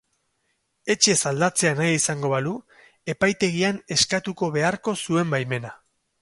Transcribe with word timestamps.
Etxez 0.93 1.17
aldatzea 1.31 1.73
nahi 1.79 1.91
izango 1.97 2.31
balu, 2.31 2.53
epaitegian 3.15 3.79
eskatuko 3.97 4.51
beharko 4.57 4.97
zuen 5.05 5.33
baimena. 5.37 5.77